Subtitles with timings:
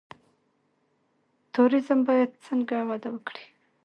[1.53, 3.45] توریزم باید څنګه وده وکړي؟